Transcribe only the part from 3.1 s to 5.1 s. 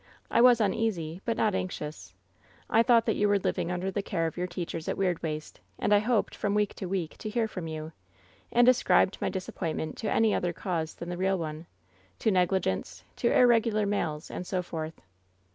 you were living under the care of your teachers at